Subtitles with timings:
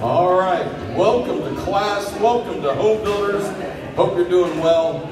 [0.00, 2.12] All right, welcome to class.
[2.20, 3.46] Welcome to Home Builders.
[3.96, 5.08] Hope you're doing well.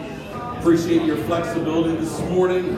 [0.59, 2.77] Appreciate your flexibility this morning.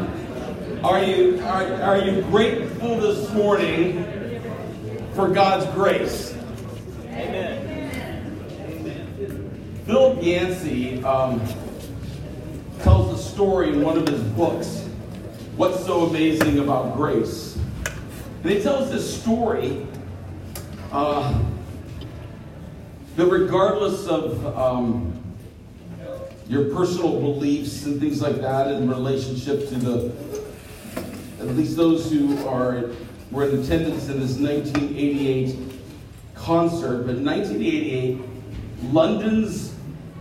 [0.84, 4.40] Are you are, are you grateful this morning
[5.14, 6.32] for God's grace?
[7.08, 8.30] Amen.
[9.84, 11.40] Philip Yancey um,
[12.82, 14.86] tells the story in one of his books.
[15.56, 17.58] What's so amazing about grace?
[18.44, 19.84] And he tells this story.
[20.92, 21.42] Uh,
[23.16, 25.12] that regardless of um,
[26.48, 30.12] your personal beliefs and things like that in relationship to the,
[31.40, 32.90] at least those who are
[33.30, 35.56] were in attendance in this 1988
[36.34, 38.20] concert, but 1988,
[38.92, 39.74] London's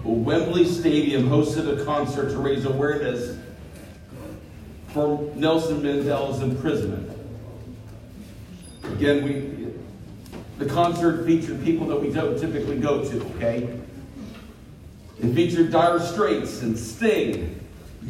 [0.03, 3.37] Wembley Stadium hosted a concert to raise awareness
[4.87, 7.11] for Nelson Mandela's imprisonment.
[8.83, 9.54] Again, we
[10.57, 13.79] the concert featured people that we don't typically go to, okay?
[15.19, 17.59] It featured Dire Straits and Sting,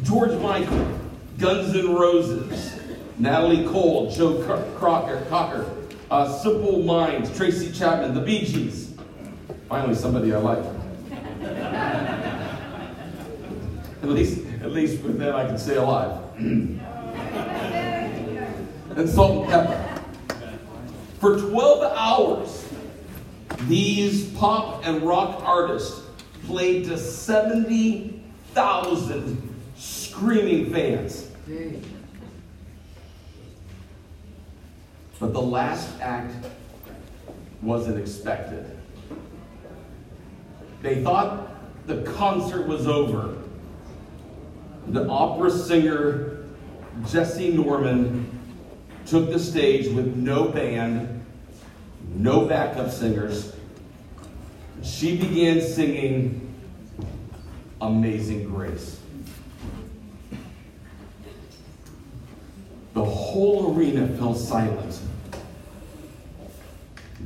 [0.02, 0.98] George Michael,
[1.38, 2.78] Guns N' Roses,
[3.18, 4.42] Natalie Cole, Joe
[4.76, 5.70] Crocker, Cocker,
[6.10, 8.94] uh, Simple Minds, Tracy Chapman, The Bee Gees.
[9.68, 10.64] Finally, somebody I like.
[14.02, 16.20] at least, at least with them I can stay alive.
[18.96, 19.85] and Salt-N-Pepa.
[21.18, 22.66] For 12 hours,
[23.68, 26.02] these pop and rock artists
[26.44, 31.30] played to 70,000 screaming fans.
[35.18, 36.34] But the last act
[37.62, 38.66] wasn't expected.
[40.82, 41.48] They thought
[41.86, 43.38] the concert was over.
[44.88, 46.44] The opera singer
[47.02, 48.35] Jessye Norman
[49.06, 51.24] took the stage with no band,
[52.14, 53.54] no backup singers.
[54.82, 56.54] She began singing
[57.80, 59.00] Amazing Grace.
[62.94, 64.98] The whole arena fell silent.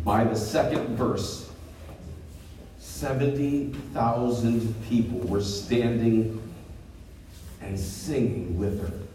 [0.05, 1.49] By the second verse,
[2.79, 6.43] 70,000 people were standing
[7.61, 9.10] and singing with her.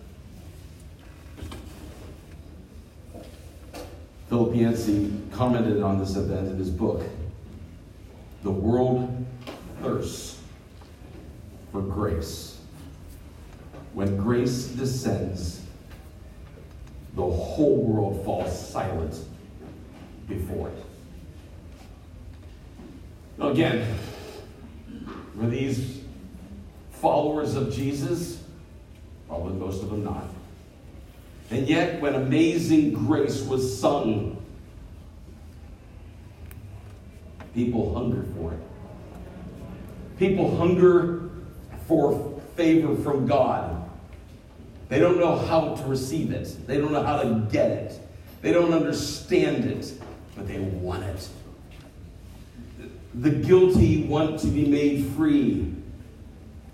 [4.35, 7.01] Philip Yancey commented on this event in his book,
[8.43, 9.25] The World
[9.81, 10.41] Thirsts
[11.71, 12.59] for Grace.
[13.93, 15.61] When grace descends,
[17.13, 19.17] the whole world falls silent
[20.27, 20.83] before it.
[23.39, 23.97] Again,
[25.37, 26.01] were these
[26.91, 28.43] followers of Jesus?
[29.29, 30.25] Probably most of them not.
[31.51, 34.43] And yet, when amazing grace was sung,
[37.53, 38.59] people hunger for it.
[40.17, 41.29] People hunger
[41.87, 43.89] for favor from God.
[44.89, 47.99] They don't know how to receive it, they don't know how to get it,
[48.41, 49.93] they don't understand it,
[50.35, 51.29] but they want it.
[53.15, 55.73] The guilty want to be made free.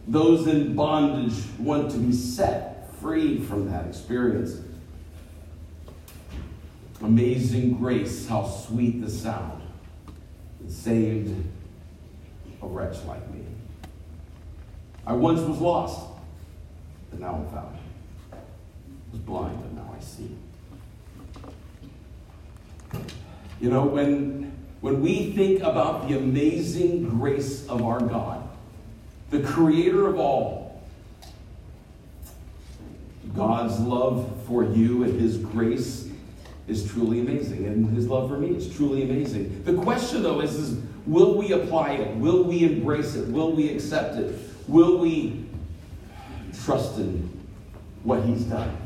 [0.08, 4.62] Those in bondage want to be set freed from that experience.
[7.02, 9.64] Amazing grace, how sweet the sound.
[10.64, 11.34] It saved
[12.62, 13.42] a wretch like me.
[15.06, 16.08] I once was lost,
[17.10, 17.76] but now I'm found.
[18.32, 18.38] I
[19.12, 20.38] was blind, but now I see.
[23.60, 28.48] You know, when, when we think about the amazing grace of our God,
[29.32, 30.71] the creator of all,
[33.36, 36.10] God's love for you and His grace
[36.68, 39.64] is truly amazing, and His love for me is truly amazing.
[39.64, 42.16] The question, though, is, is will we apply it?
[42.18, 43.28] Will we embrace it?
[43.28, 44.38] Will we accept it?
[44.68, 45.46] Will we
[46.64, 47.30] trust in
[48.04, 48.78] what He's done?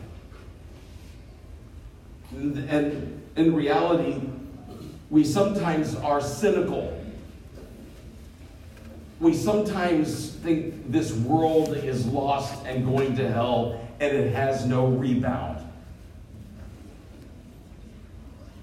[2.32, 4.22] And, and in reality,
[5.10, 7.02] we sometimes are cynical.
[9.20, 14.88] We sometimes think this world is lost and going to hell and it has no
[14.88, 15.66] rebound.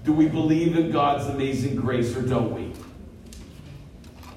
[0.03, 2.73] Do we believe in God's amazing grace or don't we?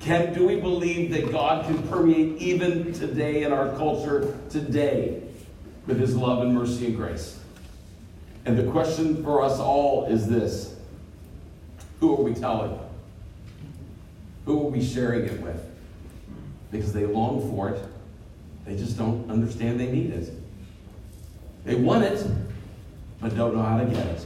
[0.01, 5.21] Can, do we believe that God can permeate even today in our culture today
[5.87, 7.41] with his love and mercy and grace?
[8.45, 10.77] And the question for us all is this
[11.99, 12.79] Who are we telling?
[14.45, 15.61] Who are we sharing it with?
[16.71, 17.85] Because they long for it,
[18.65, 20.33] they just don't understand they need it.
[21.67, 22.25] They want it,
[23.21, 24.25] but don't know how to get it.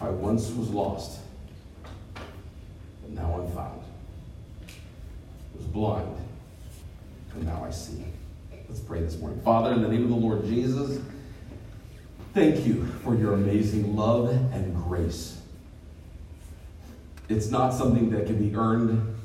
[0.00, 1.18] I once was lost,
[2.14, 3.80] but now I'm found.
[4.68, 6.16] I was blind,
[7.34, 8.04] and now I see.
[8.68, 9.40] Let's pray this morning.
[9.40, 11.00] Father, in the name of the Lord Jesus,
[12.32, 15.40] thank you for your amazing love and grace.
[17.28, 19.16] It's not something that can be earned,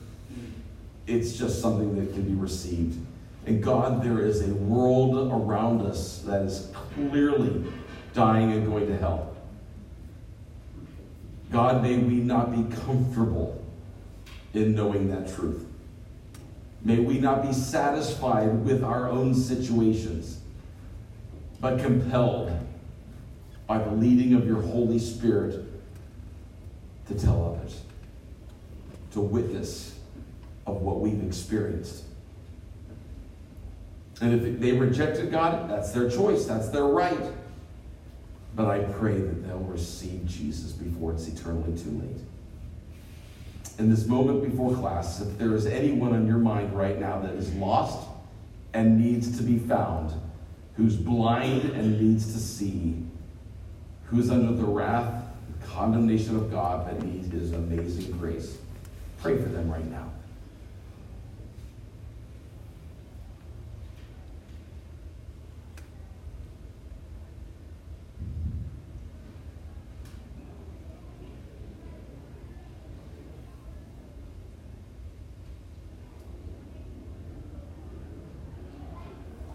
[1.05, 2.97] it's just something that can be received.
[3.45, 7.65] And God, there is a world around us that is clearly
[8.13, 9.35] dying and going to hell.
[11.51, 13.63] God, may we not be comfortable
[14.53, 15.65] in knowing that truth.
[16.83, 20.39] May we not be satisfied with our own situations,
[21.59, 22.51] but compelled
[23.67, 25.65] by the leading of your Holy Spirit
[27.07, 27.81] to tell others,
[29.11, 29.95] to witness
[30.65, 32.03] of what we've experienced.
[34.21, 37.19] And if they rejected God, that's their choice, that's their right.
[38.55, 42.17] But I pray that they'll receive Jesus before it's eternally too late.
[43.79, 47.33] In this moment before class, if there is anyone on your mind right now that
[47.33, 48.07] is lost
[48.73, 50.13] and needs to be found,
[50.75, 53.03] who's blind and needs to see,
[54.05, 58.57] who's under the wrath, and condemnation of God, that needs his amazing grace,
[59.19, 60.11] pray for them right now.